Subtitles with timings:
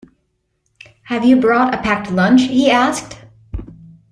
[1.03, 2.41] Have you brought a packed lunch?
[2.41, 3.19] he asked